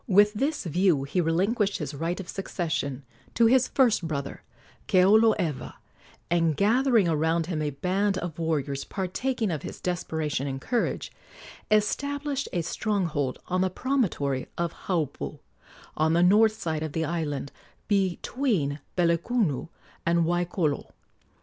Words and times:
With 0.07 0.33
this 0.33 0.63
view 0.63 1.03
he 1.03 1.21
relinquished 1.21 1.77
his 1.77 1.93
right 1.93 2.19
of 2.19 2.27
succession 2.27 3.03
to 3.35 3.45
his 3.45 3.67
first 3.67 4.07
brother, 4.07 4.41
Keoloewa, 4.87 5.73
and, 6.31 6.57
gathering 6.57 7.07
around 7.07 7.45
him 7.45 7.61
a 7.61 7.69
band 7.69 8.17
of 8.17 8.39
warriors 8.39 8.83
partaking 8.83 9.51
of 9.51 9.61
his 9.61 9.79
desperation 9.79 10.47
and 10.47 10.59
courage, 10.59 11.11
established 11.69 12.49
a 12.51 12.63
stronghold 12.63 13.37
on 13.45 13.61
the 13.61 13.69
promontory 13.69 14.47
of 14.57 14.73
Haupu, 14.87 15.37
on 15.95 16.13
the 16.13 16.23
north 16.23 16.59
side 16.59 16.81
of 16.81 16.93
the 16.93 17.05
island, 17.05 17.51
between 17.87 18.79
Pelekunu 18.97 19.67
and 20.03 20.25
Waikolo. 20.25 20.93